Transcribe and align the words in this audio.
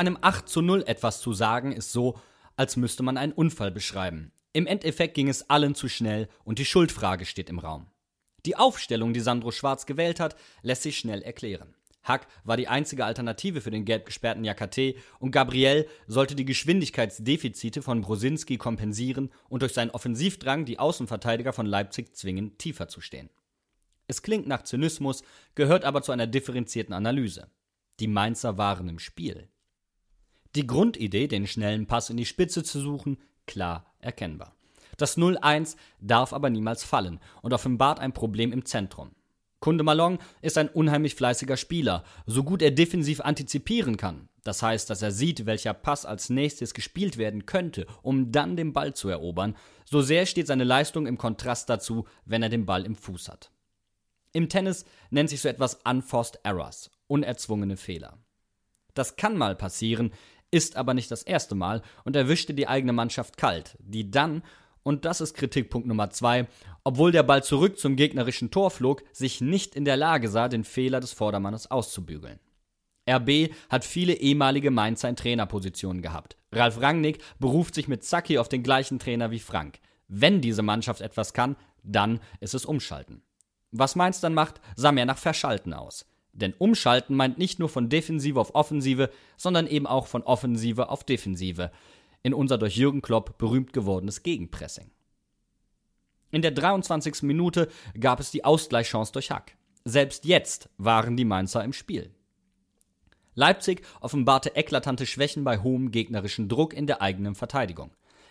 Einem 0.00 0.16
8 0.18 0.48
zu 0.48 0.62
0 0.62 0.84
etwas 0.86 1.20
zu 1.20 1.34
sagen, 1.34 1.72
ist 1.72 1.92
so, 1.92 2.18
als 2.56 2.78
müsste 2.78 3.02
man 3.02 3.18
einen 3.18 3.34
Unfall 3.34 3.70
beschreiben. 3.70 4.32
Im 4.54 4.66
Endeffekt 4.66 5.12
ging 5.12 5.28
es 5.28 5.50
allen 5.50 5.74
zu 5.74 5.90
schnell 5.90 6.26
und 6.42 6.58
die 6.58 6.64
Schuldfrage 6.64 7.26
steht 7.26 7.50
im 7.50 7.58
Raum. 7.58 7.86
Die 8.46 8.56
Aufstellung, 8.56 9.12
die 9.12 9.20
Sandro 9.20 9.50
Schwarz 9.50 9.84
gewählt 9.84 10.18
hat, 10.18 10.36
lässt 10.62 10.84
sich 10.84 10.96
schnell 10.96 11.20
erklären. 11.20 11.74
Hack 12.02 12.28
war 12.44 12.56
die 12.56 12.66
einzige 12.66 13.04
Alternative 13.04 13.60
für 13.60 13.70
den 13.70 13.84
gelb 13.84 14.06
gesperrten 14.06 14.42
Jakate 14.42 14.94
und 15.18 15.32
Gabriel 15.32 15.86
sollte 16.06 16.34
die 16.34 16.46
Geschwindigkeitsdefizite 16.46 17.82
von 17.82 18.00
Brosinski 18.00 18.56
kompensieren 18.56 19.30
und 19.50 19.60
durch 19.60 19.74
seinen 19.74 19.90
Offensivdrang 19.90 20.64
die 20.64 20.78
Außenverteidiger 20.78 21.52
von 21.52 21.66
Leipzig 21.66 22.16
zwingen, 22.16 22.56
tiefer 22.56 22.88
zu 22.88 23.02
stehen. 23.02 23.28
Es 24.06 24.22
klingt 24.22 24.46
nach 24.46 24.62
Zynismus, 24.62 25.24
gehört 25.54 25.84
aber 25.84 26.00
zu 26.00 26.10
einer 26.10 26.26
differenzierten 26.26 26.94
Analyse. 26.94 27.50
Die 28.00 28.08
Mainzer 28.08 28.56
waren 28.56 28.88
im 28.88 28.98
Spiel. 28.98 29.50
Die 30.56 30.66
Grundidee, 30.66 31.28
den 31.28 31.46
schnellen 31.46 31.86
Pass 31.86 32.10
in 32.10 32.16
die 32.16 32.26
Spitze 32.26 32.64
zu 32.64 32.80
suchen, 32.80 33.18
klar 33.46 33.86
erkennbar. 34.00 34.54
Das 34.96 35.16
0-1 35.16 35.76
darf 36.00 36.32
aber 36.32 36.50
niemals 36.50 36.84
fallen 36.84 37.20
und 37.42 37.52
offenbart 37.52 38.00
ein 38.00 38.12
Problem 38.12 38.52
im 38.52 38.64
Zentrum. 38.64 39.12
Kunde 39.60 39.84
Malong 39.84 40.18
ist 40.40 40.56
ein 40.56 40.68
unheimlich 40.68 41.14
fleißiger 41.14 41.56
Spieler, 41.56 42.02
so 42.26 42.42
gut 42.42 42.62
er 42.62 42.70
defensiv 42.70 43.20
antizipieren 43.20 43.96
kann. 43.96 44.28
Das 44.42 44.62
heißt, 44.62 44.88
dass 44.88 45.02
er 45.02 45.12
sieht, 45.12 45.44
welcher 45.44 45.74
Pass 45.74 46.06
als 46.06 46.30
nächstes 46.30 46.72
gespielt 46.72 47.18
werden 47.18 47.44
könnte, 47.44 47.86
um 48.02 48.32
dann 48.32 48.56
den 48.56 48.72
Ball 48.72 48.94
zu 48.94 49.10
erobern. 49.10 49.54
So 49.84 50.00
sehr 50.00 50.24
steht 50.24 50.46
seine 50.46 50.64
Leistung 50.64 51.06
im 51.06 51.18
Kontrast 51.18 51.68
dazu, 51.68 52.06
wenn 52.24 52.42
er 52.42 52.48
den 52.48 52.64
Ball 52.64 52.86
im 52.86 52.96
Fuß 52.96 53.28
hat. 53.28 53.52
Im 54.32 54.48
Tennis 54.48 54.86
nennt 55.10 55.28
sich 55.28 55.42
so 55.42 55.48
etwas 55.48 55.74
Unforced 55.84 56.40
Errors, 56.42 56.90
unerzwungene 57.06 57.76
Fehler. 57.76 58.16
Das 58.94 59.16
kann 59.16 59.36
mal 59.36 59.56
passieren, 59.56 60.12
ist 60.50 60.76
aber 60.76 60.94
nicht 60.94 61.10
das 61.10 61.22
erste 61.22 61.54
Mal 61.54 61.82
und 62.04 62.16
erwischte 62.16 62.54
die 62.54 62.68
eigene 62.68 62.92
Mannschaft 62.92 63.36
kalt, 63.36 63.76
die 63.80 64.10
dann, 64.10 64.42
und 64.82 65.04
das 65.04 65.20
ist 65.20 65.34
Kritikpunkt 65.34 65.86
Nummer 65.86 66.10
zwei, 66.10 66.46
obwohl 66.84 67.12
der 67.12 67.22
Ball 67.22 67.44
zurück 67.44 67.78
zum 67.78 67.96
gegnerischen 67.96 68.50
Tor 68.50 68.70
flog, 68.70 69.02
sich 69.12 69.40
nicht 69.40 69.74
in 69.74 69.84
der 69.84 69.96
Lage 69.96 70.28
sah, 70.28 70.48
den 70.48 70.64
Fehler 70.64 71.00
des 71.00 71.12
Vordermannes 71.12 71.70
auszubügeln. 71.70 72.40
RB 73.08 73.52
hat 73.68 73.84
viele 73.84 74.14
ehemalige 74.14 74.70
Mainzer 74.70 75.08
in 75.08 75.16
Trainerpositionen 75.16 76.02
gehabt. 76.02 76.36
Ralf 76.52 76.80
Rangnick 76.80 77.22
beruft 77.38 77.74
sich 77.74 77.88
mit 77.88 78.04
Zacki 78.04 78.38
auf 78.38 78.48
den 78.48 78.62
gleichen 78.62 78.98
Trainer 78.98 79.30
wie 79.30 79.40
Frank. 79.40 79.80
Wenn 80.08 80.40
diese 80.40 80.62
Mannschaft 80.62 81.00
etwas 81.00 81.32
kann, 81.32 81.56
dann 81.82 82.20
ist 82.40 82.54
es 82.54 82.64
Umschalten. 82.64 83.22
Was 83.72 83.96
Mainz 83.96 84.20
dann 84.20 84.34
macht, 84.34 84.60
sah 84.76 84.92
mehr 84.92 85.06
nach 85.06 85.18
Verschalten 85.18 85.72
aus. 85.72 86.06
Denn 86.32 86.54
Umschalten 86.54 87.16
meint 87.16 87.38
nicht 87.38 87.58
nur 87.58 87.68
von 87.68 87.88
Defensive 87.88 88.40
auf 88.40 88.54
Offensive, 88.54 89.10
sondern 89.36 89.66
eben 89.66 89.86
auch 89.86 90.06
von 90.06 90.22
Offensive 90.22 90.88
auf 90.88 91.04
Defensive. 91.04 91.70
In 92.22 92.34
unser 92.34 92.58
durch 92.58 92.76
Jürgen 92.76 93.02
Klopp 93.02 93.38
berühmt 93.38 93.72
gewordenes 93.72 94.22
Gegenpressing. 94.22 94.90
In 96.30 96.42
der 96.42 96.52
23. 96.52 97.22
Minute 97.22 97.68
gab 97.98 98.20
es 98.20 98.30
die 98.30 98.44
Ausgleichschance 98.44 99.12
durch 99.12 99.30
Hack. 99.30 99.56
Selbst 99.84 100.24
jetzt 100.24 100.68
waren 100.78 101.16
die 101.16 101.24
Mainzer 101.24 101.64
im 101.64 101.72
Spiel. 101.72 102.14
Leipzig 103.34 103.82
offenbarte 104.00 104.54
eklatante 104.54 105.06
Schwächen 105.06 105.44
bei 105.44 105.58
hohem 105.58 105.90
gegnerischen 105.90 106.48
Druck 106.48 106.74
in 106.74 106.86
der 106.86 107.00
eigenen 107.00 107.34
Verteidigung. 107.34 107.90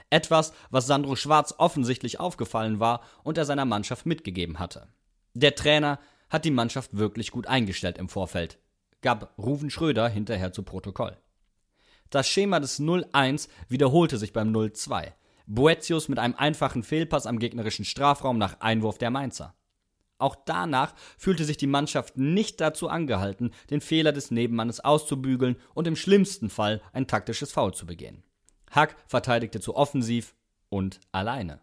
Etwas, 0.09 0.53
was 0.69 0.87
Sandro 0.87 1.15
Schwarz 1.15 1.55
offensichtlich 1.57 2.19
aufgefallen 2.19 2.79
war 2.79 3.01
und 3.23 3.37
er 3.37 3.45
seiner 3.45 3.65
Mannschaft 3.65 4.05
mitgegeben 4.05 4.59
hatte. 4.59 4.87
Der 5.33 5.55
Trainer 5.55 5.99
hat 6.29 6.45
die 6.45 6.51
Mannschaft 6.51 6.97
wirklich 6.97 7.31
gut 7.31 7.47
eingestellt 7.47 7.97
im 7.97 8.09
Vorfeld, 8.09 8.59
gab 9.01 9.37
Ruven 9.37 9.69
Schröder 9.69 10.07
hinterher 10.09 10.51
zu 10.51 10.63
Protokoll. 10.63 11.17
Das 12.09 12.27
Schema 12.27 12.59
des 12.59 12.79
0-1 12.79 13.49
wiederholte 13.67 14.17
sich 14.17 14.33
beim 14.33 14.51
0-2. 14.51 15.13
Boetius 15.45 16.09
mit 16.09 16.19
einem 16.19 16.35
einfachen 16.35 16.83
Fehlpass 16.83 17.25
am 17.25 17.39
gegnerischen 17.39 17.85
Strafraum 17.85 18.37
nach 18.37 18.59
Einwurf 18.61 18.97
der 18.97 19.09
Mainzer. 19.09 19.55
Auch 20.19 20.35
danach 20.35 20.93
fühlte 21.17 21.45
sich 21.45 21.57
die 21.57 21.67
Mannschaft 21.67 22.17
nicht 22.17 22.59
dazu 22.59 22.89
angehalten, 22.89 23.51
den 23.69 23.79
Fehler 23.79 24.11
des 24.11 24.31
Nebenmannes 24.31 24.81
auszubügeln 24.81 25.55
und 25.73 25.87
im 25.87 25.95
schlimmsten 25.95 26.49
Fall 26.49 26.81
ein 26.91 27.07
taktisches 27.07 27.51
Foul 27.51 27.73
zu 27.73 27.85
begehen. 27.85 28.23
Hack 28.69 28.95
verteidigte 29.07 29.61
zu 29.61 29.75
offensiv 29.75 30.35
und 30.67 30.99
alleine. 31.11 31.61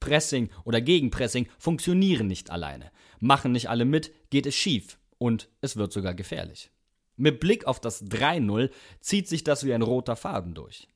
Pressing 0.00 0.50
oder 0.64 0.80
Gegenpressing 0.80 1.48
funktionieren 1.58 2.26
nicht 2.26 2.50
alleine. 2.50 2.90
Machen 3.22 3.52
nicht 3.52 3.70
alle 3.70 3.84
mit, 3.84 4.12
geht 4.30 4.46
es 4.46 4.56
schief 4.56 4.98
und 5.18 5.48
es 5.60 5.76
wird 5.76 5.92
sogar 5.92 6.12
gefährlich. 6.12 6.72
Mit 7.14 7.38
Blick 7.38 7.66
auf 7.66 7.78
das 7.78 8.04
3-0 8.06 8.68
zieht 8.98 9.28
sich 9.28 9.44
das 9.44 9.64
wie 9.64 9.72
ein 9.72 9.82
roter 9.82 10.16
Faden 10.16 10.54
durch. 10.54 10.88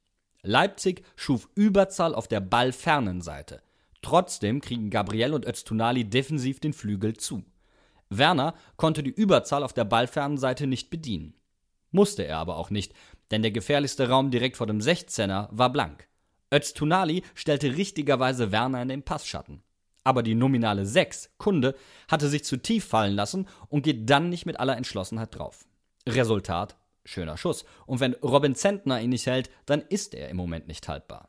Leipzig 0.43 1.05
schuf 1.15 1.49
Überzahl 1.55 2.17
auf 2.17 2.27
der 2.27 2.41
ballfernen 2.41 3.21
Seite. 3.21 3.63
Trotzdem 4.03 4.61
kriegen 4.61 4.91
Gabriel 4.91 5.35
und 5.35 5.47
Öztunali 5.47 6.03
defensiv 6.03 6.59
den 6.59 6.73
Flügel 6.73 7.17
zu. 7.17 7.45
Werner 8.11 8.57
konnte 8.77 9.05
die 9.05 9.15
Überzahl 9.15 9.63
auf 9.63 9.73
der 9.73 9.85
ballfernen 9.85 10.37
Seite 10.37 10.67
nicht 10.67 10.91
bedienen. 10.91 11.35
Musste 11.93 12.27
er 12.27 12.39
aber 12.39 12.57
auch 12.57 12.71
nicht, 12.71 12.93
denn 13.31 13.43
der 13.43 13.53
gefährlichste 13.53 14.09
Raum 14.09 14.33
direkt 14.33 14.57
vor 14.57 14.67
dem 14.67 14.81
16er 14.81 15.47
war 15.53 15.71
blank. 15.71 16.09
Öztunali 16.53 17.23
stellte 17.37 17.77
richtigerweise 17.77 18.51
Werner 18.51 18.83
in 18.83 18.89
den 18.89 19.05
Passschatten. 19.05 19.63
Aber 20.07 20.23
die 20.23 20.37
nominale 20.37 20.87
6, 20.87 21.31
Kunde, 21.37 21.75
hatte 22.09 22.29
sich 22.29 22.45
zu 22.45 22.59
tief 22.59 22.85
fallen 22.85 23.17
lassen 23.17 23.49
und 23.69 23.83
geht 23.83 24.09
dann 24.09 24.29
nicht 24.29 24.47
mit 24.47 24.61
aller 24.61 24.77
Entschlossenheit 24.77 25.37
drauf. 25.37 25.67
Resultat, 26.09 26.77
schöner 27.05 27.37
Schuss. 27.37 27.65
Und 27.87 27.99
wenn 27.99 28.15
Robin 28.15 28.55
Zentner 28.55 29.01
ihn 29.01 29.11
nicht 29.11 29.27
hält, 29.27 29.51
dann 29.67 29.81
ist 29.81 30.15
er 30.15 30.29
im 30.29 30.37
Moment 30.37 30.69
nicht 30.69 30.87
haltbar. 30.87 31.29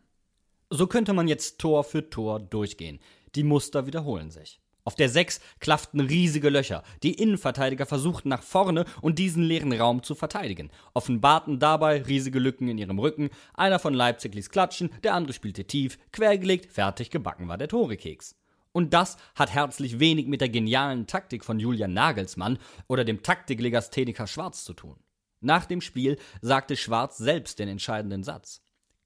So 0.70 0.86
könnte 0.86 1.14
man 1.14 1.28
jetzt 1.28 1.58
Tor 1.58 1.84
für 1.84 2.12
Tor 2.12 2.40
durchgehen. 2.40 3.00
Die 3.34 3.42
Muster 3.42 3.88
wiederholen 3.88 4.30
sich. 4.30 4.60
Auf 4.84 4.94
der 4.94 5.10
6 5.10 5.42
klafften 5.60 6.00
riesige 6.00 6.52
Löcher. 6.52 6.84
Die 7.02 7.16
Innenverteidiger 7.16 7.88
versuchten 7.88 8.30
nach 8.30 8.44
vorne 8.44 8.86
und 9.02 9.18
diesen 9.18 9.42
leeren 9.42 9.74
Raum 9.74 10.04
zu 10.04 10.14
verteidigen, 10.14 10.70
offenbarten 10.94 11.58
dabei 11.58 12.04
riesige 12.04 12.38
Lücken 12.38 12.68
in 12.68 12.78
ihrem 12.78 13.00
Rücken. 13.00 13.32
Einer 13.56 13.80
von 13.80 13.96
Leipzig 13.96 14.36
ließ 14.36 14.52
klatschen, 14.52 14.92
der 15.04 15.16
andere 15.16 15.34
spielte 15.34 15.66
tief, 15.66 15.98
quergelegt, 16.12 16.72
fertig 16.72 17.10
gebacken 17.10 17.48
war 17.48 17.58
der 17.58 17.70
Torekeks. 17.70 18.36
Und 18.78 18.94
das 18.94 19.18
hat 19.34 19.56
herzlich 19.56 20.00
wenig 20.00 20.28
mit 20.28 20.40
der 20.40 20.50
genialen 20.50 21.08
Taktik 21.08 21.44
von 21.44 21.60
Julian 21.60 21.94
Nagelsmann 21.94 22.60
oder 22.88 23.04
dem 23.04 23.24
Taktiklegastheniker 23.24 24.28
Schwarz 24.28 24.64
zu 24.66 24.76
tun. 24.76 24.98
Nach 25.40 25.66
dem 25.66 25.82
Spiel 25.82 26.20
sagte 26.42 26.76
Schwarz 26.76 27.18
selbst 27.18 27.58
den 27.58 27.70
entscheidenden 27.70 28.24
Satz. 28.24 28.62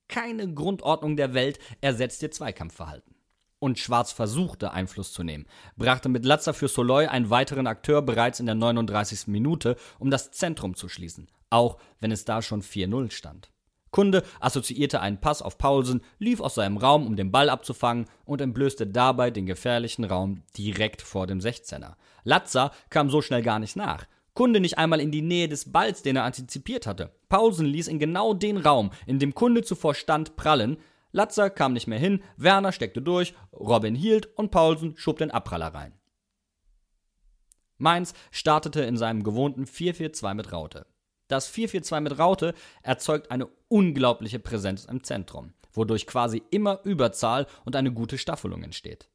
Keine 0.09 0.54
Grundordnung 0.54 1.16
der 1.16 1.34
Welt 1.34 1.58
ersetzt 1.80 2.22
ihr 2.22 2.32
Zweikampfverhalten 2.32 3.16
und 3.59 3.80
Schwarz 3.80 4.12
versuchte, 4.12 4.74
Einfluss 4.74 5.14
zu 5.14 5.23
nehmen, 5.23 5.46
brachte 5.78 6.09
mit 6.09 6.26
Latzer 6.26 6.53
für 6.53 6.67
Soloy 6.67 7.08
einen 7.08 7.29
weiteren 7.29 7.66
Akteur 7.66 8.02
bereits 8.02 8.41
in 8.41 8.47
der 8.47 8.56
39. 8.56 9.28
Minute, 9.28 9.78
um 10.00 10.12
das 10.12 10.32
Zentrum 10.32 10.76
zu 10.76 10.90
schließen, 10.90 11.29
auch 11.50 11.78
wenn 12.02 12.12
es 12.12 12.26
da 12.26 12.41
schon 12.41 12.62
4-0 12.62 13.12
stand. 13.12 13.50
Kunde 13.91 14.23
assoziierte 14.40 15.02
einen 15.02 15.20
Pass 15.20 15.41
auf 15.41 15.58
Paulsen, 15.58 16.02
lief 16.17 16.40
aus 16.40 16.55
seinem 16.55 16.78
Raum, 16.78 17.05
um 17.05 17.16
den 17.16 17.32
Ball 17.32 17.49
abzufangen 17.49 18.05
und 18.26 18.41
entblößte 18.41 18.88
dabei 18.88 19.32
den 19.32 19.46
gefährlichen 19.46 20.05
Raum 20.05 20.43
direkt 20.58 21.02
vor 21.02 21.28
dem 21.28 21.40
16er. 21.40 21.96
Latzer 22.23 22.72
kam 22.90 23.09
so 23.09 23.22
schnell 23.22 23.41
gar 23.41 23.59
nicht 23.59 23.76
nach. 23.76 24.05
Kunde 24.34 24.61
nicht 24.61 24.78
einmal 24.78 25.02
in 25.02 25.11
die 25.11 25.22
Nähe 25.22 25.49
des 25.49 25.73
Balls, 25.73 26.03
den 26.03 26.16
er 26.16 26.23
antizipiert 26.23 26.88
hatte. 26.88 27.11
Paulsen 27.28 27.66
ließ 27.66 27.90
in 27.90 27.99
genau 27.99 28.34
den 28.34 28.58
Raum, 28.58 28.91
in 29.05 29.20
dem 29.20 29.35
Kunde 29.35 29.61
zuvor 29.61 29.93
stand, 29.93 30.38
prallen, 30.38 30.78
Latzer 31.11 31.49
kam 31.49 31.73
nicht 31.73 31.88
mehr 31.88 31.99
hin, 31.99 32.23
Werner 32.38 32.72
steckte 32.72 33.02
durch, 33.02 33.34
Robin 33.52 33.96
hielt 33.96 34.28
und 34.38 34.52
Paulsen 34.52 34.96
schob 34.96 35.17
den 35.17 35.32
Abpraller 35.32 35.73
rein. 35.73 35.93
Mainz 37.78 38.14
startete 38.29 38.82
in 38.82 38.96
seinem 38.96 39.23
gewohnten 39.23 39.66
4-4-2 39.66 40.34
mit 40.35 40.53
Raute. 40.53 40.85
Das 41.31 41.49
4-4-2 41.49 42.01
mit 42.01 42.19
Raute 42.19 42.53
erzeugt 42.83 43.31
eine 43.31 43.47
unglaubliche 43.69 44.37
Präsenz 44.37 44.83
im 44.83 45.01
Zentrum, 45.01 45.53
wodurch 45.72 46.05
quasi 46.05 46.43
immer 46.51 46.81
Überzahl 46.83 47.47
und 47.63 47.78
eine 47.78 47.93
gute 47.93 48.17
Staffelung 48.17 48.63
entsteht. 48.63 49.09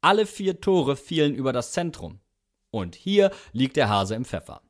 Alle 0.00 0.26
vier 0.26 0.60
Tore 0.60 0.94
fielen 0.94 1.34
über 1.34 1.52
das 1.52 1.72
Zentrum. 1.72 2.20
Und 2.70 2.94
hier 2.94 3.32
liegt 3.50 3.76
der 3.76 3.88
Hase 3.88 4.14
im 4.14 4.24
Pfeffer. 4.24 4.62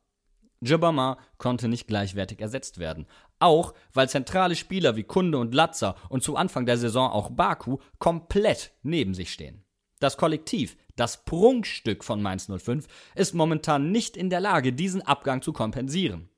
Jabama 0.59 1.19
konnte 1.37 1.67
nicht 1.67 1.85
gleichwertig 1.85 2.41
ersetzt 2.41 2.79
werden, 2.79 3.05
auch 3.37 3.75
weil 3.93 4.09
zentrale 4.09 4.55
Spieler 4.55 4.95
wie 4.95 5.03
Kunde 5.03 5.37
und 5.37 5.53
Latzer 5.53 5.93
und 6.09 6.23
zu 6.23 6.35
Anfang 6.35 6.65
der 6.65 6.79
Saison 6.79 7.11
auch 7.11 7.29
Baku 7.29 7.77
komplett 7.99 8.71
neben 8.81 9.13
sich 9.13 9.31
stehen. 9.31 9.63
Das 9.99 10.17
Kollektiv, 10.17 10.75
das 10.95 11.25
Prunkstück 11.25 12.03
von 12.03 12.23
Mainz 12.23 12.49
05, 12.49 12.87
ist 13.13 13.35
momentan 13.35 13.91
nicht 13.91 14.17
in 14.17 14.31
der 14.31 14.39
Lage, 14.39 14.73
diesen 14.73 15.03
Abgang 15.03 15.43
zu 15.43 15.53
kompensieren. 15.53 16.31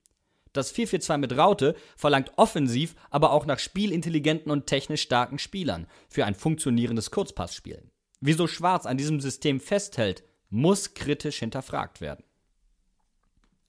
Das 0.54 0.74
4-4-2 0.74 1.18
mit 1.18 1.38
Raute 1.38 1.76
verlangt 1.96 2.32
offensiv, 2.38 2.96
aber 3.10 3.32
auch 3.32 3.46
nach 3.46 3.60
spielintelligenten 3.60 4.52
und 4.52 4.68
technisch 4.68 5.02
starken 5.02 5.40
Spielern 5.40 5.88
für 6.08 6.26
ein 6.26 6.36
funktionierendes 6.36 7.12
Kurzpassspiel. 7.12 7.84
Wieso 8.22 8.48
Schwarz 8.48 8.86
an 8.86 8.98
diesem 8.98 9.22
System 9.22 9.60
festhält, 9.60 10.24
muss 10.50 10.94
kritisch 10.94 11.40
hinterfragt 11.40 12.02
werden. 12.02 12.24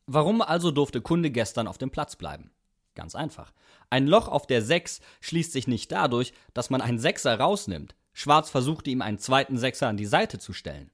Warum 0.06 0.42
also 0.42 0.70
durfte 0.70 1.00
Kunde 1.00 1.30
gestern 1.30 1.68
auf 1.68 1.78
dem 1.78 1.90
Platz 1.90 2.16
bleiben? 2.16 2.50
Ganz 2.94 3.14
einfach. 3.14 3.52
Ein 3.90 4.06
Loch 4.06 4.26
auf 4.26 4.46
der 4.46 4.62
6 4.62 5.00
schließt 5.20 5.52
sich 5.52 5.68
nicht 5.68 5.92
dadurch, 5.92 6.32
dass 6.54 6.70
man 6.70 6.80
einen 6.80 6.98
Sechser 6.98 7.38
rausnimmt. 7.38 7.94
Schwarz 8.12 8.50
versuchte 8.50 8.90
ihm 8.90 9.02
einen 9.02 9.18
zweiten 9.18 9.56
Sechser 9.56 9.88
an 9.88 9.96
die 9.96 10.06
Seite 10.06 10.38
zu 10.38 10.52
stellen. 10.52 10.90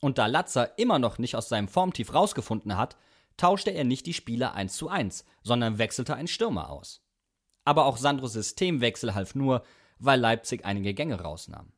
Und 0.00 0.18
da 0.18 0.26
Latzer 0.26 0.78
immer 0.78 0.98
noch 0.98 1.18
nicht 1.18 1.36
aus 1.36 1.48
seinem 1.48 1.68
Formtief 1.68 2.14
rausgefunden 2.14 2.76
hat, 2.76 2.96
tauschte 3.36 3.70
er 3.70 3.84
nicht 3.84 4.06
die 4.06 4.14
Spieler 4.14 4.54
1 4.54 4.76
zu 4.76 4.88
1, 4.88 5.24
sondern 5.42 5.78
wechselte 5.78 6.14
einen 6.14 6.28
Stürmer 6.28 6.70
aus. 6.70 7.02
Aber 7.64 7.86
auch 7.86 7.96
Sandros 7.96 8.34
Systemwechsel 8.34 9.14
half 9.14 9.34
nur, 9.34 9.64
weil 9.98 10.20
Leipzig 10.20 10.64
einige 10.64 10.94
Gänge 10.94 11.20
rausnahm. 11.20 11.72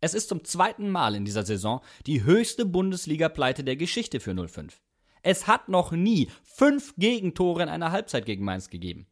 Es 0.00 0.14
ist 0.14 0.28
zum 0.28 0.44
zweiten 0.44 0.90
Mal 0.90 1.14
in 1.14 1.24
dieser 1.24 1.44
Saison 1.44 1.80
die 2.06 2.22
höchste 2.24 2.66
Bundesliga-Pleite 2.66 3.64
der 3.64 3.76
Geschichte 3.76 4.20
für 4.20 4.34
05. 4.48 4.80
Es 5.22 5.46
hat 5.46 5.68
noch 5.68 5.90
nie 5.90 6.30
fünf 6.42 6.94
Gegentore 6.96 7.62
in 7.62 7.68
einer 7.68 7.92
Halbzeit 7.92 8.26
gegen 8.26 8.44
Mainz 8.44 8.70
gegeben. 8.70 9.06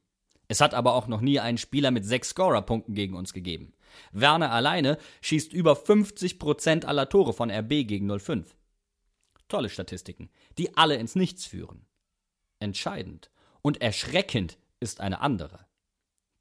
Es 0.47 0.61
hat 0.61 0.75
aber 0.75 0.95
auch 0.95 1.07
noch 1.09 1.21
nie 1.21 1.41
einen 1.41 1.59
Spieler 1.59 1.91
mit 1.91 2.05
sechs 2.05 2.31
Scorerpunkten 2.31 2.95
gegen 2.95 3.15
uns 3.17 3.33
gegeben. 3.33 3.73
Werner 4.13 4.53
alleine 4.53 4.99
schießt 5.23 5.53
über 5.53 5.75
50 5.75 6.39
Prozent 6.39 6.85
aller 6.85 7.09
Tore 7.09 7.33
von 7.33 7.51
RB 7.51 7.87
gegen 7.87 8.19
05. 8.19 8.55
Tolle 9.49 9.69
Statistiken, 9.69 10.31
die 10.59 10.77
alle 10.77 10.97
ins 10.97 11.15
Nichts 11.15 11.47
führen. 11.47 11.87
Entscheidend 12.59 13.31
und 13.63 13.81
erschreckend 13.81 14.59
ist 14.81 15.01
eine 15.01 15.21
andere. 15.21 15.67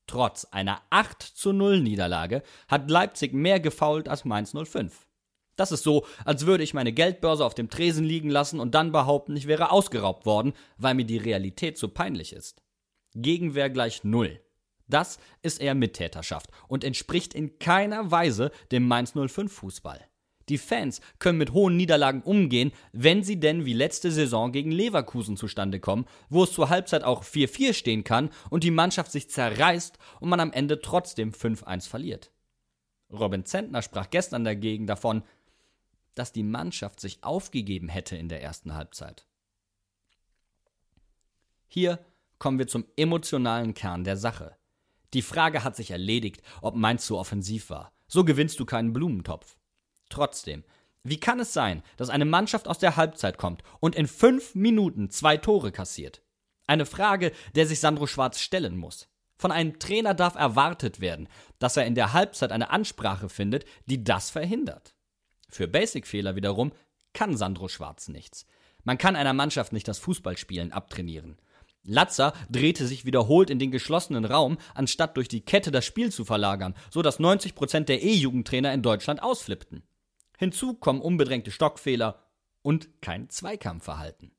Trotz 0.08 0.46
einer 0.46 0.82
8 0.90 1.24
zu 1.24 1.54
0 1.54 1.82
Niederlage 1.82 2.44
hat 2.68 2.90
Leipzig 2.90 3.34
mehr 3.34 3.60
gefault 3.60 4.10
als 4.10 4.26
Mainz 4.26 4.54
05. 4.54 5.08
Das 5.56 5.72
ist 5.72 5.84
so, 5.84 6.06
als 6.26 6.46
würde 6.46 6.64
ich 6.64 6.74
meine 6.74 6.94
Geldbörse 6.94 7.46
auf 7.46 7.54
dem 7.54 7.70
Tresen 7.70 8.04
liegen 8.04 8.30
lassen 8.30 8.60
und 8.60 8.74
dann 8.74 8.92
behaupten, 8.92 9.36
ich 9.36 9.48
wäre 9.48 9.72
ausgeraubt 9.72 10.26
worden, 10.26 10.54
weil 10.78 10.96
mir 10.96 11.06
die 11.06 11.18
Realität 11.18 11.78
so 11.78 11.88
peinlich 11.88 12.34
ist. 12.34 12.64
Gegenwehr 13.14 13.70
gleich 13.70 14.04
Null. 14.04 14.42
Das 14.88 15.20
ist 15.42 15.62
eher 15.62 15.76
Mittäterschaft 15.76 16.50
und 16.68 16.84
entspricht 16.84 17.34
in 17.34 17.60
keiner 17.60 18.12
Weise 18.12 18.52
dem 18.72 18.88
Mainz 18.88 19.14
05 19.14 19.52
Fußball. 19.52 20.06
Die 20.50 20.58
Fans 20.58 21.00
können 21.20 21.38
mit 21.38 21.54
hohen 21.54 21.78
Niederlagen 21.78 22.22
umgehen, 22.22 22.72
wenn 22.92 23.24
sie 23.24 23.40
denn 23.40 23.66
wie 23.66 23.74
letzte 23.74 24.12
Saison 24.12 24.52
gegen 24.52 24.72
Leverkusen 24.72 25.38
zustande 25.38 25.80
kommen, 25.80 26.06
wo 26.30 26.44
es 26.44 26.52
zur 26.52 26.70
Halbzeit 26.70 27.04
auch 27.04 27.24
4-4 27.24 27.74
stehen 27.74 28.04
kann 28.04 28.30
und 28.50 28.64
die 28.64 28.72
Mannschaft 28.72 29.12
sich 29.12 29.30
zerreißt 29.30 29.98
und 30.20 30.30
man 30.30 30.40
am 30.40 30.52
Ende 30.52 30.82
trotzdem 30.82 31.32
5-1 31.32 31.88
verliert. 31.88 32.32
Robin 33.12 33.46
Zentner 33.46 33.82
sprach 33.82 34.10
gestern 34.10 34.44
dagegen 34.44 34.88
davon, 34.88 35.24
dass 36.16 36.32
die 36.32 36.44
Mannschaft 36.44 37.00
sich 37.00 37.24
aufgegeben 37.24 37.90
hätte 37.90 38.16
in 38.16 38.30
der 38.30 38.42
ersten 38.42 38.74
Halbzeit. 38.74 39.26
Hier 41.68 42.00
kommen 42.38 42.60
wir 42.60 42.68
zum 42.68 42.86
emotionalen 42.98 43.74
Kern 43.74 44.04
der 44.04 44.18
Sache. 44.18 44.58
Die 45.14 45.22
Frage 45.22 45.64
hat 45.64 45.76
sich 45.76 45.92
erledigt, 45.92 46.42
ob 46.62 46.76
Mainz 46.76 47.06
zu 47.06 47.18
offensiv 47.18 47.70
war. 47.70 47.94
So 48.08 48.24
gewinnst 48.24 48.60
du 48.60 48.66
keinen 48.66 48.94
Blumentopf. 48.94 49.58
Trotzdem, 50.14 50.64
wie 51.02 51.20
kann 51.20 51.40
es 51.40 51.54
sein, 51.54 51.82
dass 51.98 52.12
eine 52.12 52.26
Mannschaft 52.26 52.68
aus 52.68 52.78
der 52.78 52.98
Halbzeit 52.98 53.40
kommt 53.40 53.64
und 53.80 53.96
in 53.96 54.06
fünf 54.06 54.54
Minuten 54.54 55.10
zwei 55.10 55.38
Tore 55.38 55.72
kassiert? 55.72 56.22
Eine 56.68 56.86
Frage, 56.86 57.32
der 57.56 57.66
sich 57.66 57.80
Sandro 57.80 58.06
Schwarz 58.06 58.40
stellen 58.40 58.78
muss. 58.78 59.10
Von 59.38 59.52
einem 59.52 59.80
Trainer 59.80 60.14
darf 60.14 60.36
erwartet 60.36 61.02
werden, 61.02 61.28
dass 61.58 61.78
er 61.78 61.88
in 61.88 61.96
der 61.96 62.14
Halbzeit 62.14 62.52
eine 62.52 62.70
Ansprache 62.70 63.28
findet, 63.28 63.66
die 63.88 64.04
das 64.04 64.30
verhindert. 64.30 64.94
Für 65.50 65.68
Basic-Fehler 65.68 66.36
wiederum 66.36 66.74
kann 67.14 67.36
Sandro 67.36 67.70
Schwarz 67.70 68.08
nichts. 68.08 68.46
Man 68.84 69.00
kann 69.00 69.16
einer 69.16 69.34
Mannschaft 69.34 69.74
nicht 69.74 69.88
das 69.88 69.98
Fußballspielen 69.98 70.74
abtrainieren. 70.74 71.40
Latzer 71.82 72.34
drehte 72.52 72.86
sich 72.86 73.04
wiederholt 73.04 73.50
in 73.50 73.58
den 73.58 73.72
geschlossenen 73.72 74.26
Raum, 74.26 74.60
anstatt 74.76 75.18
durch 75.18 75.28
die 75.28 75.42
Kette 75.44 75.72
das 75.72 75.86
Spiel 75.86 76.12
zu 76.12 76.24
verlagern, 76.24 76.76
so 76.92 77.02
dass 77.02 77.20
90% 77.20 77.86
der 77.86 78.04
E-Jugendtrainer 78.04 78.72
in 78.72 78.84
Deutschland 78.84 79.24
ausflippten. 79.24 79.82
Hinzu 80.38 80.74
kommen 80.74 81.02
unbedrängte 81.02 81.52
Stockfehler 81.52 82.24
und 82.62 83.02
kein 83.02 83.30
Zweikampfverhalten. 83.30 84.32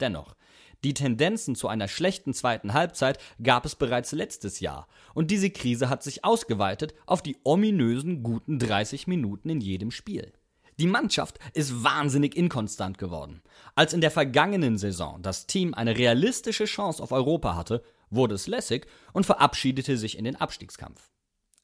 Dennoch, 0.00 0.34
die 0.82 0.94
Tendenzen 0.94 1.54
zu 1.54 1.68
einer 1.68 1.88
schlechten 1.88 2.34
zweiten 2.34 2.74
Halbzeit 2.74 3.18
gab 3.42 3.64
es 3.64 3.74
bereits 3.74 4.12
letztes 4.12 4.60
Jahr, 4.60 4.86
und 5.14 5.30
diese 5.30 5.50
Krise 5.50 5.88
hat 5.88 6.02
sich 6.02 6.24
ausgeweitet 6.24 6.94
auf 7.06 7.22
die 7.22 7.38
ominösen 7.42 8.22
guten 8.22 8.58
30 8.58 9.06
Minuten 9.06 9.48
in 9.48 9.60
jedem 9.60 9.90
Spiel. 9.90 10.32
Die 10.78 10.86
Mannschaft 10.88 11.38
ist 11.54 11.84
wahnsinnig 11.84 12.36
inkonstant 12.36 12.98
geworden. 12.98 13.42
Als 13.76 13.92
in 13.92 14.00
der 14.00 14.10
vergangenen 14.10 14.76
Saison 14.76 15.22
das 15.22 15.46
Team 15.46 15.72
eine 15.72 15.96
realistische 15.96 16.64
Chance 16.64 17.02
auf 17.02 17.12
Europa 17.12 17.54
hatte, 17.54 17.82
wurde 18.10 18.34
es 18.34 18.46
lässig 18.46 18.86
und 19.12 19.24
verabschiedete 19.24 19.96
sich 19.96 20.18
in 20.18 20.24
den 20.24 20.36
Abstiegskampf. 20.36 21.13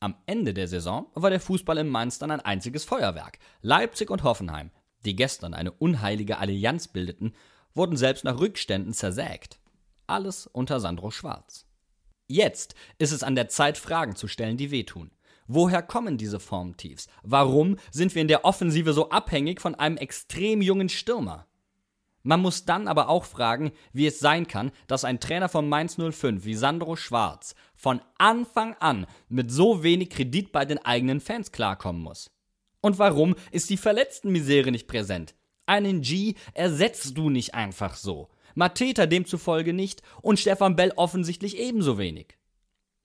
Am 0.02 0.14
Ende 0.24 0.54
der 0.54 0.66
Saison 0.66 1.08
war 1.12 1.28
der 1.28 1.40
Fußball 1.40 1.76
in 1.76 1.88
Mainz 1.88 2.18
dann 2.18 2.30
ein 2.30 2.40
einziges 2.40 2.84
Feuerwerk. 2.84 3.38
Leipzig 3.60 4.08
und 4.08 4.22
Hoffenheim, 4.22 4.70
die 5.04 5.14
gestern 5.14 5.52
eine 5.52 5.72
unheilige 5.72 6.38
Allianz 6.38 6.88
bildeten, 6.88 7.34
wurden 7.74 7.98
selbst 7.98 8.24
nach 8.24 8.40
Rückständen 8.40 8.94
zersägt. 8.94 9.60
Alles 10.06 10.46
unter 10.46 10.80
Sandro 10.80 11.10
Schwarz. 11.10 11.66
Jetzt 12.28 12.74
ist 12.96 13.12
es 13.12 13.22
an 13.22 13.34
der 13.34 13.48
Zeit, 13.48 13.76
Fragen 13.76 14.16
zu 14.16 14.26
stellen, 14.26 14.56
die 14.56 14.70
wehtun. 14.70 15.10
Woher 15.46 15.82
kommen 15.82 16.16
diese 16.16 16.40
Formtiefs? 16.40 17.08
Warum 17.22 17.76
sind 17.90 18.14
wir 18.14 18.22
in 18.22 18.28
der 18.28 18.46
Offensive 18.46 18.94
so 18.94 19.10
abhängig 19.10 19.60
von 19.60 19.74
einem 19.74 19.98
extrem 19.98 20.62
jungen 20.62 20.88
Stürmer? 20.88 21.46
Man 22.22 22.40
muss 22.40 22.64
dann 22.66 22.86
aber 22.86 23.08
auch 23.08 23.24
fragen, 23.24 23.72
wie 23.92 24.06
es 24.06 24.18
sein 24.18 24.46
kann, 24.46 24.72
dass 24.86 25.04
ein 25.04 25.20
Trainer 25.20 25.48
von 25.48 25.68
Mainz 25.68 25.96
05 25.96 26.44
wie 26.44 26.54
Sandro 26.54 26.96
Schwarz 26.96 27.54
von 27.74 28.02
Anfang 28.18 28.74
an 28.80 29.06
mit 29.28 29.50
so 29.50 29.82
wenig 29.82 30.10
Kredit 30.10 30.52
bei 30.52 30.64
den 30.64 30.78
eigenen 30.78 31.20
Fans 31.20 31.50
klarkommen 31.50 32.02
muss. 32.02 32.30
Und 32.82 32.98
warum 32.98 33.34
ist 33.52 33.70
die 33.70 33.76
Verletztenmisere 33.76 34.70
nicht 34.70 34.86
präsent? 34.86 35.34
Einen 35.66 36.02
G 36.02 36.34
ersetzt 36.52 37.16
du 37.16 37.30
nicht 37.30 37.54
einfach 37.54 37.94
so. 37.94 38.28
Mateta 38.54 39.06
demzufolge 39.06 39.72
nicht 39.72 40.02
und 40.20 40.38
Stefan 40.38 40.76
Bell 40.76 40.92
offensichtlich 40.96 41.56
ebenso 41.58 41.98
wenig. 41.98 42.36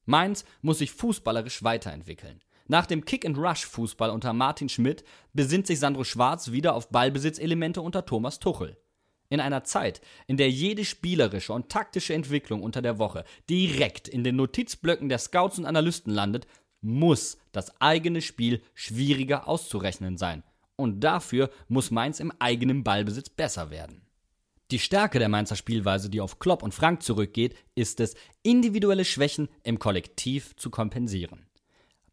Mainz 0.05 0.45
muss 0.61 0.79
sich 0.79 0.91
fußballerisch 0.91 1.63
weiterentwickeln. 1.63 2.41
Nach 2.67 2.85
dem 2.85 3.05
Kick-and-Rush-Fußball 3.05 4.09
unter 4.09 4.33
Martin 4.33 4.69
Schmidt 4.69 5.03
besinnt 5.33 5.67
sich 5.67 5.79
Sandro 5.79 6.03
Schwarz 6.03 6.51
wieder 6.51 6.73
auf 6.75 6.89
Ballbesitzelemente 6.89 7.81
unter 7.81 8.05
Thomas 8.05 8.39
Tuchel. 8.39 8.77
In 9.35 9.41
einer 9.41 9.65
Zeit, 9.65 9.99
in 10.27 10.37
der 10.37 10.49
jede 10.49 10.85
spielerische 10.85 11.51
und 11.51 11.67
taktische 11.67 12.13
Entwicklung 12.13 12.63
unter 12.63 12.81
der 12.81 12.99
Woche 12.99 13.25
direkt 13.49 14.07
in 14.07 14.23
den 14.23 14.37
Notizblöcken 14.37 15.09
der 15.09 15.17
Scouts 15.17 15.59
und 15.59 15.65
Analysten 15.65 16.13
landet, 16.13 16.47
muss 16.79 17.37
das 17.51 17.81
eigene 17.81 18.21
Spiel 18.21 18.61
schwieriger 18.75 19.49
auszurechnen 19.49 20.15
sein. 20.15 20.41
Und 20.77 21.01
dafür 21.01 21.49
muss 21.67 21.91
Mainz 21.91 22.21
im 22.21 22.31
eigenen 22.39 22.85
Ballbesitz 22.85 23.29
besser 23.29 23.71
werden. 23.71 24.03
Die 24.71 24.79
Stärke 24.79 25.19
der 25.19 25.27
Mainzer 25.27 25.57
Spielweise, 25.57 26.09
die 26.09 26.21
auf 26.21 26.39
Klopp 26.39 26.63
und 26.63 26.73
Frank 26.73 27.03
zurückgeht, 27.03 27.57
ist 27.75 27.99
es, 27.99 28.15
individuelle 28.41 29.03
Schwächen 29.03 29.49
im 29.63 29.79
Kollektiv 29.79 30.55
zu 30.55 30.69
kompensieren. 30.69 31.45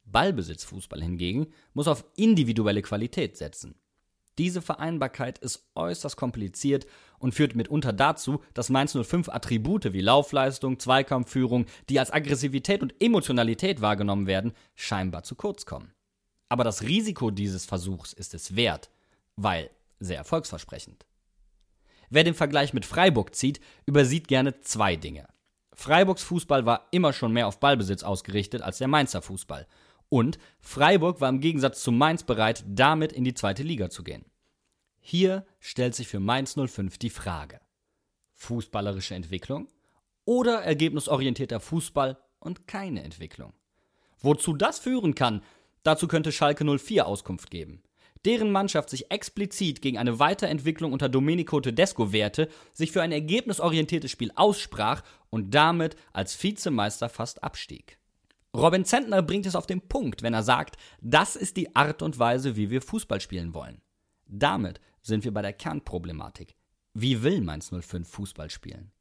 Ballbesitzfußball 0.06 1.00
hingegen 1.00 1.52
muss 1.72 1.86
auf 1.86 2.04
individuelle 2.16 2.82
Qualität 2.82 3.36
setzen. 3.36 3.76
Diese 4.38 4.62
Vereinbarkeit 4.62 5.38
ist 5.38 5.68
äußerst 5.74 6.16
kompliziert 6.16 6.86
und 7.18 7.34
führt 7.34 7.54
mitunter 7.54 7.92
dazu, 7.92 8.42
dass 8.54 8.70
Mainz 8.70 8.96
05 8.96 9.28
Attribute 9.28 9.92
wie 9.92 10.00
Laufleistung, 10.00 10.78
Zweikampfführung, 10.78 11.66
die 11.88 11.98
als 11.98 12.12
Aggressivität 12.12 12.82
und 12.82 12.94
Emotionalität 13.00 13.80
wahrgenommen 13.80 14.26
werden, 14.26 14.52
scheinbar 14.74 15.22
zu 15.22 15.34
kurz 15.34 15.66
kommen. 15.66 15.92
Aber 16.48 16.64
das 16.64 16.82
Risiko 16.82 17.30
dieses 17.30 17.66
Versuchs 17.66 18.12
ist 18.12 18.34
es 18.34 18.56
wert, 18.56 18.90
weil 19.36 19.70
sehr 20.00 20.18
erfolgsversprechend. 20.18 21.04
Wer 22.08 22.24
den 22.24 22.34
Vergleich 22.34 22.74
mit 22.74 22.84
Freiburg 22.84 23.34
zieht, 23.34 23.60
übersieht 23.86 24.28
gerne 24.28 24.60
zwei 24.60 24.96
Dinge. 24.96 25.28
Freiburgs 25.74 26.22
Fußball 26.22 26.66
war 26.66 26.88
immer 26.90 27.12
schon 27.12 27.32
mehr 27.32 27.46
auf 27.46 27.60
Ballbesitz 27.60 28.02
ausgerichtet 28.02 28.62
als 28.62 28.78
der 28.78 28.88
Mainzer 28.88 29.20
Fußball– 29.20 29.66
und 30.12 30.38
Freiburg 30.60 31.22
war 31.22 31.30
im 31.30 31.40
Gegensatz 31.40 31.82
zu 31.82 31.90
Mainz 31.90 32.22
bereit, 32.22 32.64
damit 32.68 33.14
in 33.14 33.24
die 33.24 33.32
zweite 33.32 33.62
Liga 33.62 33.88
zu 33.88 34.04
gehen. 34.04 34.26
Hier 35.00 35.46
stellt 35.58 35.94
sich 35.94 36.06
für 36.06 36.20
Mainz 36.20 36.54
05 36.54 36.98
die 36.98 37.08
Frage: 37.08 37.60
Fußballerische 38.34 39.14
Entwicklung 39.14 39.68
oder 40.26 40.60
ergebnisorientierter 40.60 41.60
Fußball 41.60 42.18
und 42.40 42.66
keine 42.66 43.02
Entwicklung? 43.02 43.54
Wozu 44.20 44.52
das 44.52 44.80
führen 44.80 45.14
kann, 45.14 45.42
dazu 45.82 46.06
könnte 46.08 46.30
Schalke 46.30 46.66
04 46.78 47.06
Auskunft 47.06 47.50
geben. 47.50 47.82
Deren 48.26 48.52
Mannschaft 48.52 48.90
sich 48.90 49.10
explizit 49.10 49.80
gegen 49.80 49.96
eine 49.96 50.18
Weiterentwicklung 50.18 50.92
unter 50.92 51.08
Domenico 51.08 51.58
Tedesco 51.58 52.12
wehrte, 52.12 52.50
sich 52.74 52.92
für 52.92 53.00
ein 53.00 53.12
ergebnisorientiertes 53.12 54.10
Spiel 54.10 54.30
aussprach 54.34 55.02
und 55.30 55.54
damit 55.54 55.96
als 56.12 56.40
Vizemeister 56.40 57.08
fast 57.08 57.42
abstieg. 57.42 57.98
Robin 58.54 58.84
Zentner 58.84 59.22
bringt 59.22 59.46
es 59.46 59.56
auf 59.56 59.66
den 59.66 59.80
Punkt, 59.80 60.22
wenn 60.22 60.34
er 60.34 60.42
sagt, 60.42 60.76
das 61.00 61.36
ist 61.36 61.56
die 61.56 61.74
Art 61.74 62.02
und 62.02 62.18
Weise, 62.18 62.54
wie 62.54 62.68
wir 62.68 62.82
Fußball 62.82 63.20
spielen 63.20 63.54
wollen. 63.54 63.80
Damit 64.26 64.80
sind 65.00 65.24
wir 65.24 65.32
bei 65.32 65.40
der 65.40 65.54
Kernproblematik. 65.54 66.54
Wie 66.92 67.22
will 67.22 67.40
Mainz 67.40 67.70
05 67.70 68.06
Fußball 68.06 68.50
spielen? 68.50 68.92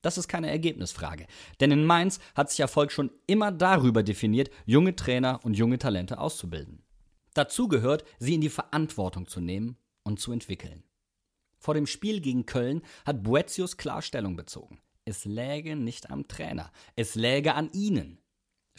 Das 0.00 0.16
ist 0.16 0.28
keine 0.28 0.48
Ergebnisfrage. 0.48 1.26
Denn 1.60 1.70
in 1.70 1.84
Mainz 1.84 2.18
hat 2.34 2.50
sich 2.50 2.60
Erfolg 2.60 2.90
schon 2.90 3.10
immer 3.26 3.52
darüber 3.52 4.02
definiert, 4.02 4.48
junge 4.64 4.96
Trainer 4.96 5.44
und 5.44 5.54
junge 5.54 5.78
Talente 5.78 6.18
auszubilden. 6.18 6.82
Dazu 7.34 7.68
gehört, 7.68 8.04
sie 8.18 8.34
in 8.34 8.40
die 8.40 8.48
Verantwortung 8.48 9.26
zu 9.26 9.40
nehmen 9.40 9.76
und 10.02 10.18
zu 10.18 10.32
entwickeln. 10.32 10.82
Vor 11.58 11.74
dem 11.74 11.86
Spiel 11.86 12.20
gegen 12.20 12.46
Köln 12.46 12.82
hat 13.04 13.22
Boetius 13.22 13.76
klar 13.76 14.00
Stellung 14.00 14.34
bezogen. 14.34 14.80
Es 15.04 15.24
läge 15.24 15.76
nicht 15.76 16.10
am 16.10 16.26
Trainer, 16.26 16.70
es 16.96 17.14
läge 17.14 17.54
an 17.54 17.70
ihnen. 17.72 18.18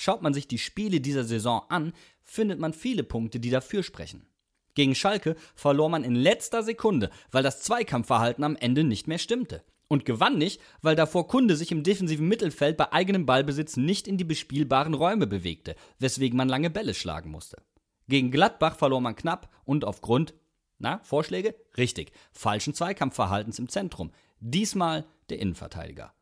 Schaut 0.01 0.22
man 0.22 0.34
sich 0.34 0.48
die 0.48 0.60
Spiele 0.60 1.01
dieser 1.01 1.25
Saison 1.25 1.63
an, 1.68 1.91
findet 2.24 2.58
man 2.58 2.72
viele 2.72 3.03
Punkte, 3.03 3.41
die 3.41 3.50
dafür 3.50 3.84
sprechen. 3.84 4.25
Gegen 4.74 4.96
Schalke 4.96 5.36
verlor 5.56 5.89
man 5.89 6.06
in 6.06 6.15
letzter 6.15 6.63
Sekunde, 6.63 7.10
weil 7.32 7.44
das 7.44 7.63
Zweikampfverhalten 7.63 8.46
am 8.46 8.56
Ende 8.56 8.86
nicht 8.86 9.10
mehr 9.10 9.18
stimmte. 9.18 9.62
Und 9.89 10.06
gewann 10.06 10.38
nicht, 10.38 10.62
weil 10.82 10.96
davor 10.96 11.27
Kunde 11.27 11.58
sich 11.58 11.74
im 11.74 11.84
defensiven 11.84 12.29
Mittelfeld 12.29 12.77
bei 12.77 12.94
eigenem 12.94 13.25
Ballbesitz 13.25 13.75
nicht 13.75 14.08
in 14.08 14.15
die 14.15 14.24
bespielbaren 14.24 14.94
Räume 14.94 15.27
bewegte, 15.27 15.75
weswegen 15.98 16.38
man 16.38 16.48
lange 16.48 16.70
Bälle 16.70 16.94
schlagen 16.94 17.29
musste. 17.29 17.62
Gegen 18.08 18.32
Gladbach 18.32 18.77
verlor 18.77 19.01
man 19.01 19.18
knapp 19.18 19.53
und 19.65 19.84
aufgrund, 19.84 20.34
na, 20.77 21.01
Vorschläge? 21.03 21.56
Richtig, 21.75 22.13
falschen 22.32 22.74
Zweikampfverhaltens 22.74 23.60
im 23.60 23.68
Zentrum. 23.68 24.13
Diesmal 24.39 25.06
der 25.29 25.39
Innenverteidiger. 25.39 26.13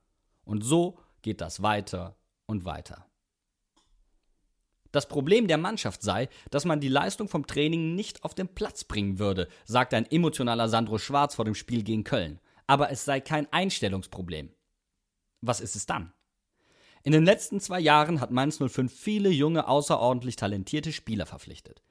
Und 0.46 0.64
so 0.64 0.98
geht 1.22 1.42
das 1.42 1.62
weiter 1.62 2.18
und 2.48 2.66
weiter. 2.66 3.06
Das 4.98 5.08
Problem 5.08 5.48
der 5.48 5.60
Mannschaft 5.60 6.02
sei, 6.02 6.28
dass 6.50 6.66
man 6.66 6.80
die 6.80 6.88
Leistung 6.88 7.30
vom 7.30 7.46
Training 7.46 7.94
nicht 7.94 8.24
auf 8.24 8.34
den 8.34 8.48
Platz 8.48 8.84
bringen 8.84 9.20
würde, 9.20 9.48
sagt 9.64 9.94
ein 9.94 10.10
emotionaler 10.10 10.70
Sandro 10.70 10.98
Schwarz 10.98 11.36
vor 11.36 11.46
dem 11.46 11.54
Spiel 11.54 11.84
gegen 11.84 12.04
Köln. 12.04 12.40
Aber 12.66 12.90
es 12.90 13.06
sei 13.06 13.20
kein 13.22 13.46
Einstellungsproblem. 13.54 14.50
Was 15.42 15.60
ist 15.60 15.76
es 15.76 15.86
dann? 15.86 16.14
In 17.04 17.12
den 17.12 17.26
letzten 17.26 17.60
zwei 17.60 17.80
Jahren 17.80 18.20
hat 18.20 18.32
Mainz 18.32 18.58
05 18.58 18.92
viele 18.92 19.30
junge, 19.30 19.68
außerordentlich 19.68 20.36
talentierte 20.36 20.92
Spieler 20.92 21.28
verpflichtet. 21.28 21.84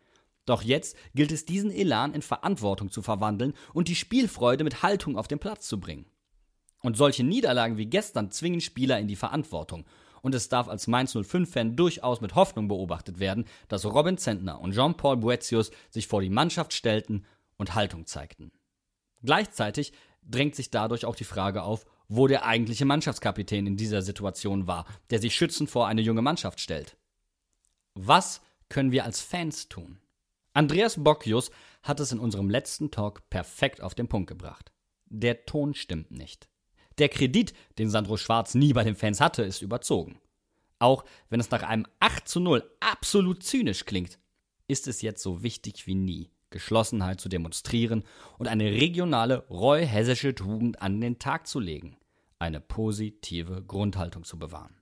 Doch 0.45 0.63
jetzt 0.63 0.97
gilt 1.15 1.31
es, 1.31 1.45
diesen 1.45 1.71
Elan 1.71 2.13
in 2.13 2.23
Verantwortung 2.23 2.91
zu 2.91 3.03
verwandeln 3.03 3.55
und 3.73 3.87
die 3.87 3.95
Spielfreude 3.95 4.65
mit 4.65 4.83
Haltung 4.83 5.17
auf 5.17 5.29
den 5.29 5.39
Platz 5.39 5.69
zu 5.69 5.79
bringen. 5.79 6.07
Und 6.83 6.97
solche 6.97 7.23
Niederlagen 7.23 7.77
wie 7.77 7.87
gestern 7.87 8.33
zwingen 8.33 8.61
Spieler 8.61 8.99
in 8.99 9.07
die 9.07 9.15
Verantwortung 9.15 9.87
und 10.27 10.35
es 10.35 10.49
darf 10.49 10.67
als 10.67 10.89
Mainz 10.89 11.15
05-Fan 11.15 11.77
durchaus 11.77 12.21
mit 12.21 12.35
Hoffnung 12.35 12.67
beobachtet 12.67 13.21
werden, 13.21 13.45
dass 13.69 13.87
Robin 13.87 14.19
Zentner 14.19 14.61
und 14.61 14.75
Jean-Paul 14.75 15.19
Boetius 15.19 15.71
sich 15.89 16.09
vor 16.09 16.21
die 16.21 16.31
Mannschaft 16.31 16.73
stellten 16.73 17.25
und 17.57 17.77
Haltung 17.77 18.07
zeigten. 18.07 18.51
Gleichzeitig 19.23 19.93
drängt 20.23 20.57
sich 20.57 20.73
dadurch 20.73 21.05
auch 21.05 21.15
die 21.15 21.23
Frage 21.23 21.63
auf, 21.63 21.87
wo 22.09 22.27
der 22.27 22.45
eigentliche 22.45 22.85
Mannschaftskapitän 22.85 23.69
in 23.69 23.77
dieser 23.77 24.03
Situation 24.03 24.67
war, 24.67 24.85
der 25.11 25.21
sich 25.21 25.33
schützend 25.33 25.71
vor 25.71 25.87
eine 25.87 26.01
junge 26.01 26.23
Mannschaft 26.23 26.59
stellt. 26.59 26.97
Was 27.95 28.41
können 28.69 28.91
wir 28.91 29.05
als 29.05 29.21
Fans 29.21 29.69
tun? 29.69 30.01
Andreas 30.55 31.05
Bocchius 31.05 31.53
hat 31.85 32.01
es 32.01 32.11
in 32.11 32.19
unserem 32.19 32.51
letzten 32.51 32.91
Talk 32.91 33.31
perfekt 33.31 33.81
auf 33.81 33.95
den 33.95 34.09
Punkt 34.09 34.27
gebracht. 34.27 34.73
Der 35.05 35.47
Ton 35.47 35.75
stimmt 35.75 36.11
nicht. 36.11 36.49
Der 36.99 37.09
Kredit, 37.09 37.53
den 37.79 37.91
Sandro 37.91 38.17
Schwarz 38.17 38.55
nie 38.55 38.73
bei 38.73 38.85
den 38.85 38.97
Fans 38.97 39.21
hatte, 39.21 39.43
ist 39.43 39.63
überzogen. 39.63 40.19
Auch 40.79 41.05
wenn 41.29 41.41
es 41.41 41.51
nach 41.51 41.63
einem 41.63 41.87
8 42.01 42.29
zu 42.29 42.41
0 42.41 42.69
absolut 42.81 43.43
zynisch 43.43 43.85
klingt, 43.85 44.19
ist 44.69 44.89
es 44.89 45.03
jetzt 45.03 45.23
so 45.23 45.43
wichtig 45.43 45.87
wie 45.87 45.95
nie, 45.95 46.31
Geschlossenheit 46.51 47.21
zu 47.21 47.29
demonstrieren 47.29 48.05
und 48.39 48.49
eine 48.49 48.65
regionale 48.65 49.47
reu-hessische 49.49 50.35
Tugend 50.35 50.81
an 50.81 51.01
den 51.01 51.19
Tag 51.19 51.47
zu 51.47 51.61
legen, 51.61 51.97
eine 52.39 52.61
positive 52.61 53.63
Grundhaltung 53.63 54.25
zu 54.25 54.39
bewahren. 54.39 54.77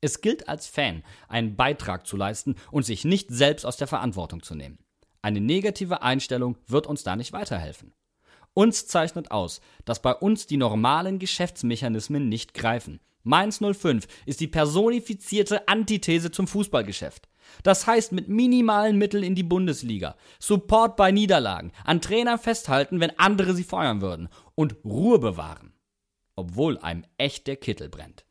Es 0.00 0.20
gilt 0.20 0.48
als 0.48 0.66
Fan, 0.66 1.02
einen 1.28 1.56
Beitrag 1.56 2.06
zu 2.06 2.16
leisten 2.16 2.54
und 2.70 2.84
sich 2.84 3.04
nicht 3.04 3.30
selbst 3.30 3.66
aus 3.66 3.76
der 3.76 3.88
Verantwortung 3.88 4.42
zu 4.42 4.54
nehmen. 4.54 4.78
Eine 5.22 5.40
negative 5.40 6.02
Einstellung 6.02 6.56
wird 6.66 6.86
uns 6.86 7.02
da 7.02 7.16
nicht 7.16 7.32
weiterhelfen. 7.32 7.92
Uns 8.58 8.88
zeichnet 8.88 9.30
aus, 9.30 9.60
dass 9.84 10.02
bei 10.02 10.12
uns 10.12 10.48
die 10.48 10.56
normalen 10.56 11.20
Geschäftsmechanismen 11.20 12.28
nicht 12.28 12.54
greifen. 12.54 12.98
Mainz 13.22 13.60
05 13.60 14.08
ist 14.26 14.40
die 14.40 14.48
personifizierte 14.48 15.68
Antithese 15.68 16.32
zum 16.32 16.48
Fußballgeschäft. 16.48 17.28
Das 17.62 17.86
heißt, 17.86 18.10
mit 18.10 18.28
minimalen 18.28 18.98
Mitteln 18.98 19.22
in 19.22 19.36
die 19.36 19.44
Bundesliga, 19.44 20.16
Support 20.40 20.96
bei 20.96 21.12
Niederlagen, 21.12 21.70
an 21.84 22.00
Trainer 22.00 22.36
festhalten, 22.36 22.98
wenn 22.98 23.16
andere 23.16 23.54
sie 23.54 23.62
feuern 23.62 24.00
würden 24.00 24.28
und 24.56 24.74
Ruhe 24.84 25.20
bewahren. 25.20 25.72
Obwohl 26.34 26.78
einem 26.78 27.04
echt 27.16 27.46
der 27.46 27.58
Kittel 27.58 27.88
brennt. 27.88 28.26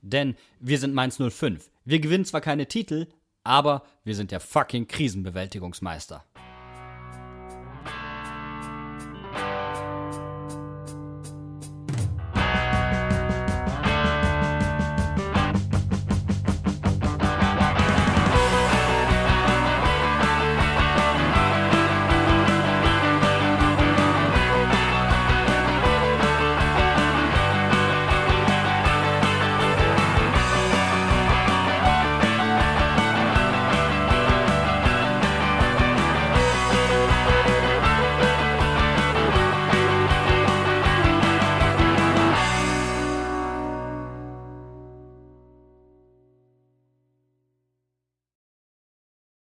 Denn 0.00 0.34
wir 0.58 0.80
sind 0.80 0.94
Mainz 0.94 1.18
05. 1.22 1.70
Wir 1.84 2.00
gewinnen 2.00 2.24
zwar 2.24 2.40
keine 2.40 2.66
Titel, 2.66 3.06
aber 3.44 3.84
wir 4.02 4.16
sind 4.16 4.32
der 4.32 4.40
fucking 4.40 4.88
Krisenbewältigungsmeister. 4.88 6.24